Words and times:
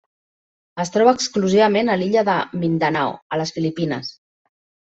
Es 0.83 0.91
troba 0.95 1.13
exclusivament 1.17 1.93
a 1.95 1.99
l'illa 2.03 2.25
de 2.31 2.39
Mindanao, 2.65 3.15
a 3.37 3.43
les 3.43 3.55
Filipines. 3.59 4.11